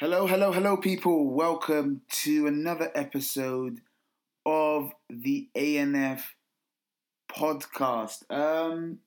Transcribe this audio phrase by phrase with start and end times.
[0.00, 1.28] Hello, hello, hello, people.
[1.28, 3.80] Welcome to another episode
[4.46, 6.22] of the ANF
[7.28, 8.22] podcast.
[8.30, 9.00] Um,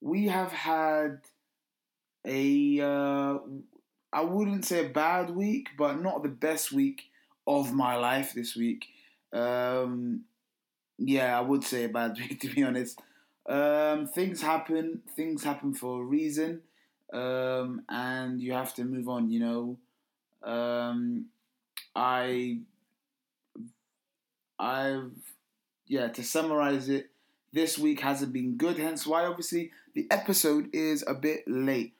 [0.00, 1.20] we have had
[2.26, 3.38] a, uh,
[4.12, 7.04] I wouldn't say a bad week, but not the best week
[7.46, 8.86] of my life this week.
[9.32, 10.22] Um,
[10.98, 13.00] yeah, I would say a bad week to be honest.
[13.48, 15.02] Um, things happen.
[15.14, 16.62] Things happen for a reason,
[17.12, 19.30] um, and you have to move on.
[19.30, 19.78] You know.
[20.44, 21.26] Um,
[21.94, 22.58] I,
[24.58, 25.12] I've,
[25.86, 26.08] yeah.
[26.08, 27.10] To summarize it,
[27.52, 28.78] this week hasn't been good.
[28.78, 31.94] Hence why, obviously, the episode is a bit late.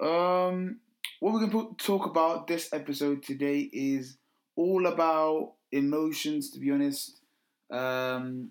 [0.00, 0.78] Um,
[1.20, 4.16] what we're gonna talk about this episode today is
[4.56, 6.50] all about emotions.
[6.50, 7.20] To be honest,
[7.70, 8.50] um,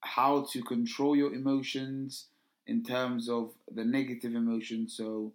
[0.00, 2.26] how to control your emotions
[2.66, 4.94] in terms of the negative emotions.
[4.96, 5.32] So,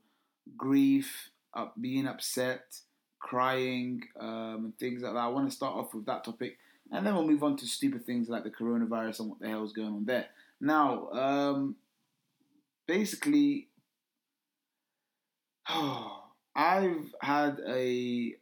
[0.58, 2.80] grief up, being upset,
[3.20, 5.20] crying, um, and things like that.
[5.20, 6.58] I want to start off with that topic,
[6.92, 9.64] and then we'll move on to stupid things like the coronavirus and what the hell
[9.64, 10.28] is going on there.
[10.60, 11.76] Now, um,
[12.88, 13.68] basically,
[16.56, 18.36] I've had a,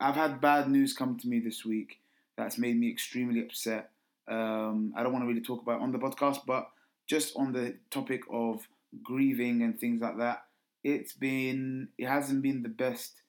[0.00, 2.00] I've had bad news come to me this week
[2.36, 3.90] that's made me extremely upset.
[4.26, 6.68] Um, I don't want to really talk about on the podcast, but
[7.06, 8.66] just on the topic of
[9.02, 10.44] grieving and things like that
[10.84, 13.22] it's been it hasn't been the best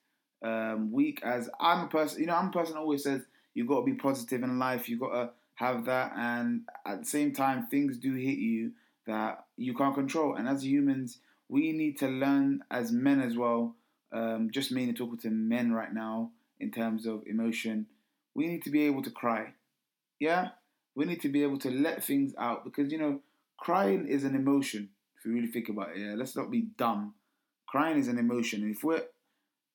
[0.43, 3.21] um, week as I'm a person you know I'm a person always says
[3.53, 7.05] you've got to be positive in life you've got to have that and at the
[7.05, 8.71] same time things do hit you
[9.07, 13.75] that you can't control and as humans we need to learn as men as well
[14.11, 17.87] um, just mainly talking to men right now in terms of emotion
[18.33, 19.53] we need to be able to cry
[20.19, 20.49] yeah?
[20.95, 23.21] We need to be able to let things out because you know
[23.57, 26.15] crying is an emotion if you really think about it yeah?
[26.15, 27.13] Let's not be dumb
[27.67, 28.69] crying is an emotion.
[28.69, 29.03] If we're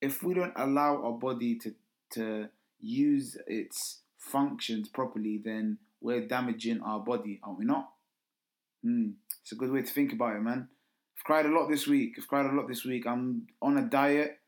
[0.01, 1.75] if we don't allow our body to
[2.15, 2.49] to
[2.81, 7.91] use its functions properly, then we're damaging our body, aren't we not?
[8.83, 9.11] Hmm.
[9.43, 10.69] It's a good way to think about it, man.
[11.19, 12.15] I've cried a lot this week.
[12.19, 13.06] I've cried a lot this week.
[13.06, 14.39] I'm on a diet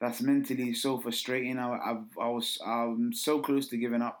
[0.00, 1.58] that's mentally so frustrating.
[1.58, 4.20] I, I've, I was I'm so close to giving up.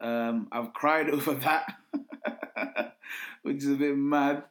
[0.00, 1.76] Um, I've cried over that,
[3.42, 4.44] which is a bit mad.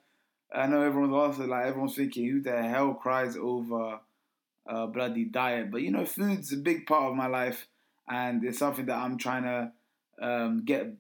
[0.53, 4.00] I know everyone's also like everyone's thinking, who the hell cries over
[4.67, 5.72] a bloody diet?
[5.72, 7.67] But you know, food's a big part of my life,
[8.09, 9.72] and it's something that I'm trying to
[10.22, 10.94] um, get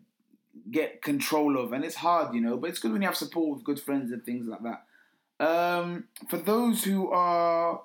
[0.69, 2.57] get control of, and it's hard, you know.
[2.57, 5.45] But it's good when you have support with good friends and things like that.
[5.45, 7.81] Um, for those who are,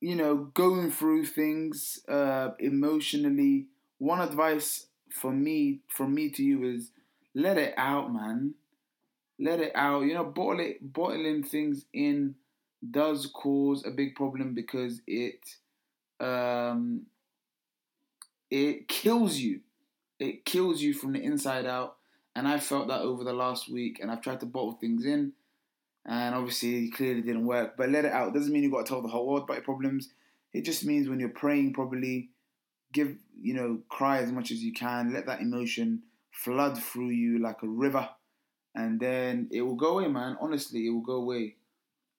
[0.00, 3.66] you know, going through things uh, emotionally,
[3.98, 6.90] one advice for me, from me to you is
[7.34, 8.54] let it out, man
[9.38, 10.02] let it out.
[10.02, 12.36] You know, bottle it, bottling things in
[12.90, 15.56] does cause a big problem because it
[16.20, 17.06] um
[18.50, 19.60] it kills you.
[20.18, 21.96] It kills you from the inside out.
[22.36, 25.32] And I felt that over the last week and I've tried to bottle things in
[26.04, 27.76] and obviously clearly didn't work.
[27.76, 28.28] But let it out.
[28.28, 30.10] It doesn't mean you've got to tell the whole world about your problems.
[30.52, 32.30] It just means when you're praying probably,
[32.92, 37.38] give you know, cry as much as you can, let that emotion flood through you
[37.38, 38.08] like a river
[38.74, 40.36] and then it will go away, man.
[40.40, 41.56] Honestly, it will go away.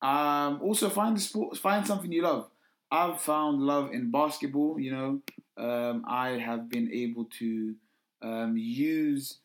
[0.01, 2.47] Um, also find the sport, find something you love.
[2.91, 4.79] I've found love in basketball.
[4.79, 5.21] You know,
[5.57, 7.75] um, I have been able to
[8.21, 9.39] um, use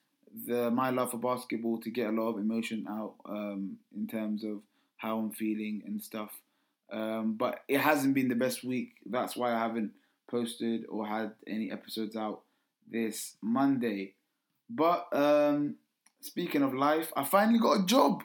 [0.47, 4.45] the my love for basketball to get a lot of emotion out um, in terms
[4.45, 4.61] of
[4.97, 6.31] how I'm feeling and stuff.
[6.93, 8.95] Um, but it hasn't been the best week.
[9.07, 9.93] That's why I haven't
[10.29, 12.43] posted or had any episodes out
[12.91, 14.15] this Monday.
[14.69, 15.77] But um,
[16.21, 18.23] Speaking of life, I finally got a job.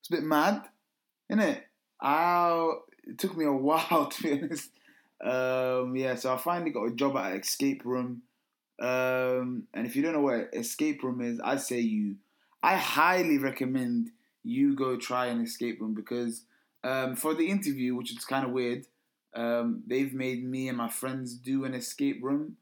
[0.00, 0.62] It's a bit mad,
[1.30, 1.64] isn't it?
[2.00, 2.70] I,
[3.04, 4.70] it took me a while to be honest.
[5.22, 8.22] Um, yeah, so I finally got a job at escape room.
[8.80, 12.16] Um, and if you don't know what escape room is, I say you,
[12.62, 14.10] I highly recommend
[14.42, 16.42] you go try an escape room because
[16.82, 18.86] um, for the interview, which is kind of weird,
[19.34, 22.56] um, they've made me and my friends do an escape room,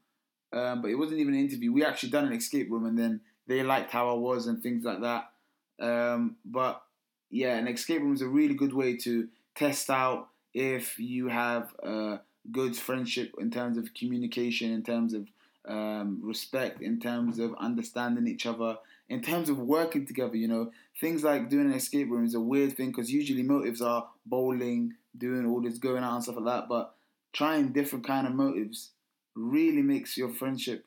[0.53, 1.73] um, but it wasn't even an interview.
[1.73, 3.21] We actually done an escape room and then
[3.53, 5.31] they liked how I was and things like that.
[5.79, 6.81] Um, but
[7.29, 11.73] yeah, an escape room is a really good way to test out if you have
[11.83, 12.19] a
[12.51, 15.27] good friendship in terms of communication, in terms of
[15.67, 18.77] um, respect, in terms of understanding each other,
[19.09, 20.35] in terms of working together.
[20.35, 23.81] You know, things like doing an escape room is a weird thing because usually motives
[23.81, 26.69] are bowling, doing all this going out and stuff like that.
[26.69, 26.93] But
[27.33, 28.91] trying different kind of motives
[29.35, 30.85] really makes your friendship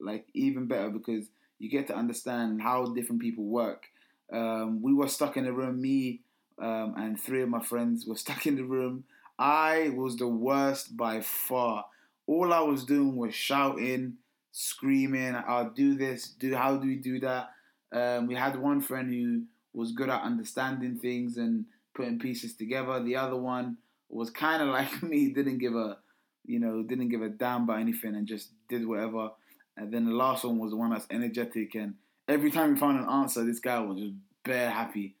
[0.00, 1.26] like even better because
[1.60, 3.84] you get to understand how different people work.
[4.32, 6.22] Um, we were stuck in a room, me
[6.60, 9.04] um, and three of my friends were stuck in the room.
[9.38, 11.84] I was the worst by far.
[12.26, 14.14] All I was doing was shouting,
[14.52, 17.50] screaming, I'll do this, do how do we do that?
[17.92, 21.64] Um, we had one friend who was good at understanding things and
[21.94, 23.02] putting pieces together.
[23.02, 23.78] The other one
[24.08, 25.98] was kind of like me, didn't give a,
[26.44, 29.30] you know, didn't give a damn about anything and just did whatever.
[29.76, 31.94] And then the last one was the one that's energetic and
[32.30, 34.14] every time we found an answer, this guy was just
[34.44, 35.14] bare happy.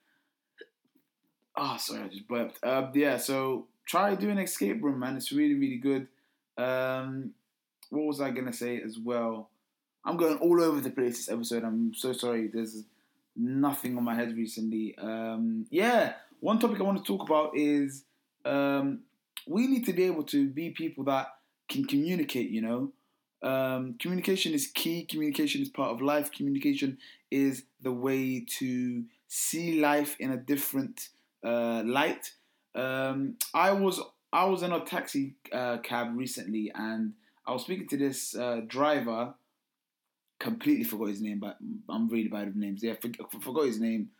[1.56, 2.58] Oh, sorry, I just burped.
[2.62, 5.16] Uh, yeah, so try doing escape room, man.
[5.16, 6.06] It's really, really good.
[6.56, 7.32] Um,
[7.90, 9.50] what was I gonna say as well?
[10.04, 11.64] I'm going all over the place this episode.
[11.64, 12.46] I'm so sorry.
[12.46, 12.84] There's
[13.36, 14.96] nothing on my head recently.
[14.96, 18.04] Um, yeah, one topic I want to talk about is
[18.44, 19.00] um,
[19.46, 21.34] we need to be able to be people that
[21.68, 22.50] can communicate.
[22.50, 22.92] You know,
[23.42, 25.04] um, communication is key.
[25.04, 26.30] Communication is part of life.
[26.30, 26.98] Communication
[27.30, 31.08] is the way to see life in a different
[31.44, 32.32] uh, light.
[32.74, 34.00] Um, I was
[34.32, 37.14] I was in a taxi uh, cab recently, and
[37.46, 39.34] I was speaking to this uh, driver.
[40.38, 41.58] Completely forgot his name, but
[41.88, 42.82] I'm really bad with names.
[42.82, 43.10] Yeah, for,
[43.40, 44.10] forgot his name.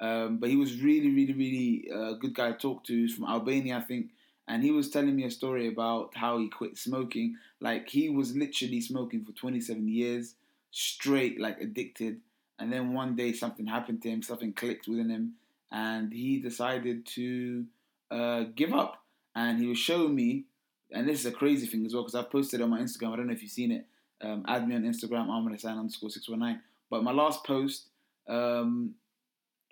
[0.00, 2.92] Um, but he was really, really, really uh, good guy to talk to.
[2.92, 4.10] He's from Albania, I think.
[4.46, 7.36] And he was telling me a story about how he quit smoking.
[7.60, 10.34] Like he was literally smoking for 27 years
[10.70, 12.20] straight, like addicted.
[12.58, 15.34] And then one day something happened to him, something clicked within him,
[15.72, 17.64] and he decided to
[18.10, 19.02] uh, give up.
[19.34, 20.44] And he was showing me,
[20.92, 23.12] and this is a crazy thing as well, because I posted on my Instagram.
[23.12, 23.86] I don't know if you've seen it.
[24.22, 26.60] Um, add me on Instagram, sign underscore six one nine.
[26.90, 27.86] But my last post,
[28.28, 28.94] um,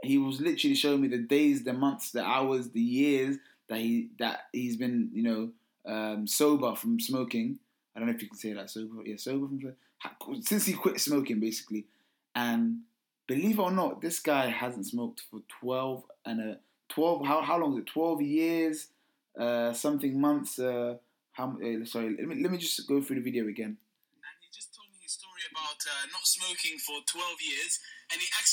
[0.03, 3.37] he was literally showing me the days, the months, the hours, the years
[3.73, 5.51] that he that he's been, you know,
[5.87, 7.59] um, sober from smoking.
[7.95, 9.03] I don't know if you can say that sober.
[9.05, 11.87] Yeah, sober from since he quit smoking, basically.
[12.35, 12.81] And
[13.27, 16.59] believe it or not, this guy hasn't smoked for twelve and a
[16.89, 17.27] twelve.
[17.27, 17.87] How how long is it?
[17.87, 18.89] Twelve years,
[19.41, 20.59] uh, something months.
[20.59, 20.97] Uh,
[21.33, 21.57] how?
[21.57, 23.79] Uh, sorry, let me let me just go through the video again.
[24.21, 27.81] And he just told me his story about uh, not smoking for twelve years,
[28.13, 28.52] and he actually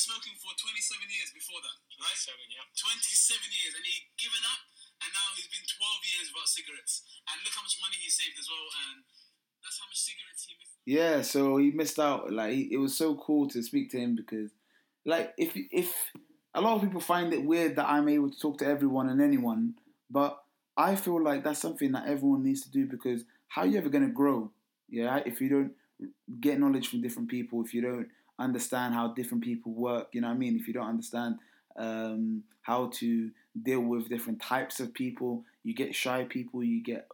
[0.00, 2.16] and been smoking for 27 years before that, right?
[2.16, 2.64] 27, yeah.
[2.72, 4.60] 27 years, and he given up,
[5.04, 7.04] and now he's been 12 years without cigarettes.
[7.28, 9.04] And look how much money he saved as well, and
[9.60, 10.76] that's how much cigarettes he missed.
[10.88, 12.32] Yeah, so he missed out.
[12.32, 14.56] Like it was so cool to speak to him because,
[15.04, 15.92] like, if if
[16.54, 19.20] a lot of people find it weird that I'm able to talk to everyone and
[19.20, 19.76] anyone,
[20.08, 20.40] but
[20.76, 23.92] I feel like that's something that everyone needs to do because how are you ever
[23.92, 24.50] gonna grow?
[24.88, 25.72] Yeah, if you don't
[26.40, 28.08] get knowledge from different people, if you don't
[28.40, 30.56] understand how different people work, you know what I mean?
[30.56, 31.36] If you don't understand
[31.76, 33.30] um, how to
[33.62, 37.06] deal with different types of people, you get shy people, you get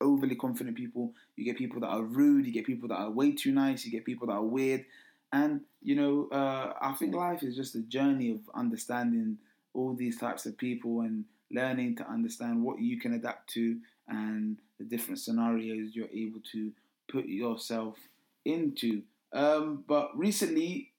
[0.00, 3.32] overly confident people, you get people that are rude, you get people that are way
[3.32, 4.84] too nice, you get people that are weird.
[5.32, 9.38] And, you know, uh, I think life is just a journey of understanding
[9.74, 13.78] all these types of people and learning to understand what you can adapt to
[14.08, 16.72] and the different scenarios you're able to
[17.10, 17.96] put yourself
[18.44, 19.02] into.
[19.32, 20.92] Um, but recently,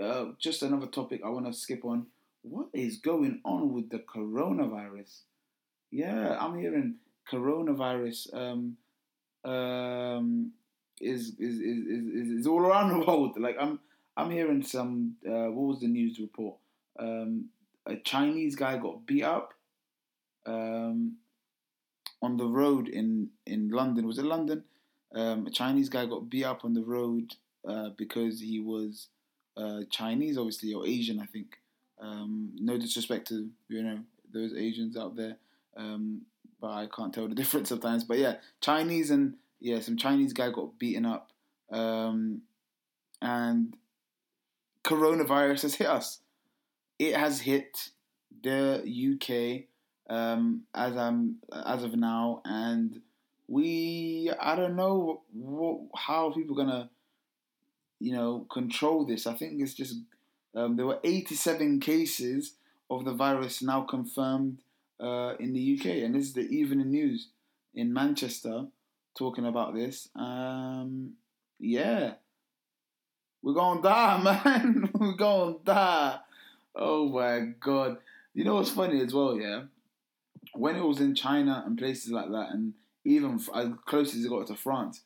[0.00, 2.06] uh, just another topic I want to skip on.
[2.42, 5.20] What is going on with the coronavirus?
[5.90, 6.96] Yeah, I'm hearing
[7.30, 8.76] coronavirus um,
[9.50, 10.52] um,
[11.00, 13.38] is, is, is, is, is all around the world.
[13.38, 13.78] Like I'm
[14.16, 15.16] I'm hearing some.
[15.26, 16.56] Uh, what was the news report?
[16.98, 17.46] Um,
[17.86, 19.54] a Chinese guy got beat up
[20.46, 21.16] um,
[22.20, 24.06] on the road in in London.
[24.06, 24.64] Was it London?
[25.14, 27.34] Um, a Chinese guy got beat up on the road
[27.66, 29.08] uh, because he was
[29.56, 31.58] uh, Chinese, obviously, or Asian, I think.
[32.00, 34.00] Um, no disrespect to you know
[34.32, 35.36] those Asians out there,
[35.76, 36.22] um,
[36.60, 38.04] but I can't tell the difference sometimes.
[38.04, 41.30] But yeah, Chinese and yeah, some Chinese guy got beaten up,
[41.70, 42.42] um,
[43.20, 43.76] and
[44.84, 46.18] coronavirus has hit us.
[46.98, 47.90] It has hit
[48.42, 49.68] the UK
[50.12, 53.00] um, as I'm as of now, and
[53.48, 56.90] we I don't know what, how people gonna
[58.02, 59.26] you know control this.
[59.26, 59.96] I think it's just
[60.54, 62.54] um, there were 87 cases
[62.90, 64.58] of the virus now confirmed
[65.00, 67.28] uh, in the UK, and this is the Evening News
[67.74, 68.66] in Manchester
[69.16, 70.08] talking about this.
[70.16, 71.12] Um,
[71.58, 72.14] yeah,
[73.42, 74.90] we're gonna die, man.
[74.94, 76.18] we're gonna die.
[76.74, 77.98] Oh my god!
[78.34, 79.38] You know what's funny as well?
[79.38, 79.62] Yeah,
[80.54, 84.28] when it was in China and places like that, and even as close as it
[84.28, 85.02] got to France,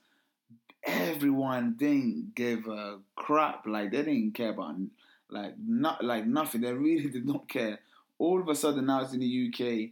[0.86, 3.66] everyone didn't give a crap.
[3.66, 4.76] Like they didn't care about
[5.28, 6.60] like not like nothing.
[6.60, 7.80] They really did not care.
[8.18, 9.90] All of a sudden now it's in the UK.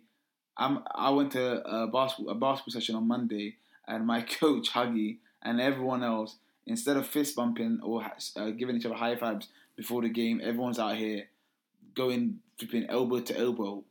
[0.57, 5.19] I'm I went to a basketball a basketball session on Monday, and my coach Huggy
[5.43, 6.37] and everyone else
[6.67, 8.03] instead of fist bumping or
[8.37, 11.25] uh, giving each other high fives before the game, everyone's out here
[11.95, 13.85] going flipping elbow to elbow.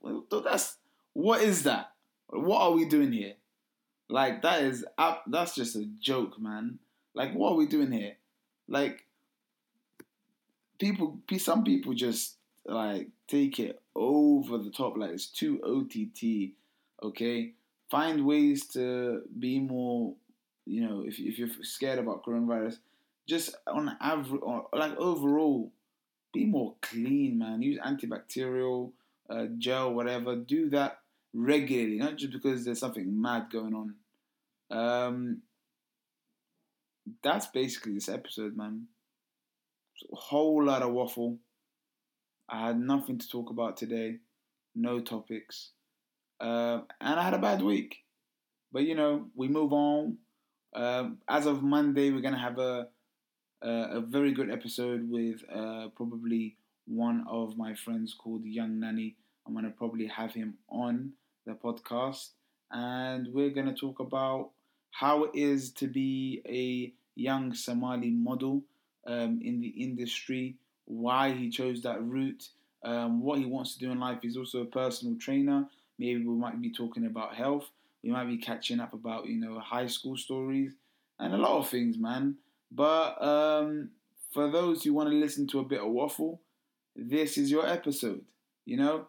[0.44, 0.78] That's
[1.12, 1.92] what is that?
[2.28, 3.34] What are we doing here?
[4.10, 4.86] Like that is.
[5.28, 6.80] That's just a joke, man.
[7.14, 8.16] Like what are we doing here?
[8.68, 9.06] Like
[10.80, 14.98] people, pe- some people just like take it over the top.
[14.98, 16.54] Like it's too OTT.
[17.06, 17.54] Okay,
[17.90, 20.16] find ways to be more.
[20.66, 22.78] You know, if if you're scared about coronavirus,
[23.28, 25.72] just on average, or like overall,
[26.34, 27.62] be more clean, man.
[27.62, 28.92] Use antibacterial
[29.30, 30.36] uh, gel, whatever.
[30.36, 31.00] Do that
[31.34, 33.96] regularly, not just because there's something mad going on.
[34.72, 35.42] Um,
[37.24, 38.88] that's basically this episode, man.
[40.12, 41.38] A whole lot of waffle.
[42.50, 44.18] I had nothing to talk about today,
[44.76, 45.72] no topics,
[46.40, 47.98] uh, and I had a bad week.
[48.72, 50.18] But you know, we move on.
[50.76, 52.88] Um, as of Monday, we're gonna have a
[53.62, 59.16] a, a very good episode with uh, probably one of my friends called Young Nanny.
[59.48, 61.14] I'm gonna probably have him on
[61.46, 62.32] the podcast,
[62.72, 64.52] and we're gonna talk about
[64.94, 68.62] how it is to be a young Somali model
[69.08, 72.50] um, in the industry, why he chose that route,
[72.86, 74.20] um, what he wants to do in life.
[74.22, 75.66] He's also a personal trainer.
[75.98, 77.70] Maybe we might be talking about health.
[78.04, 80.74] We might be catching up about you know high school stories
[81.20, 82.36] and a lot of things, man.
[82.72, 83.90] But um,
[84.32, 86.40] for those who want to listen to a bit of waffle,
[86.96, 88.26] this is your episode.
[88.66, 89.08] You know,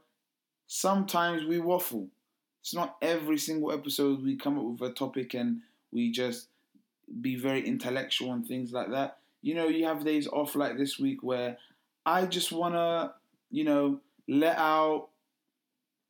[0.66, 2.08] sometimes we waffle.
[2.62, 5.60] It's not every single episode we come up with a topic and
[5.94, 6.48] we just
[7.20, 9.18] be very intellectual and things like that.
[9.40, 11.56] You know, you have days off like this week where
[12.04, 13.12] I just want to,
[13.50, 15.08] you know, let out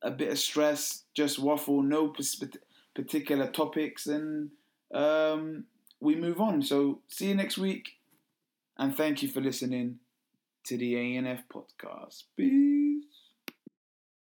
[0.01, 2.13] a bit of stress, just waffle, no
[2.93, 4.51] particular topics, and
[4.93, 5.65] um,
[5.99, 6.61] we move on.
[6.61, 7.97] So, see you next week,
[8.77, 9.99] and thank you for listening
[10.65, 12.23] to the ANF podcast.
[12.37, 12.74] Peace.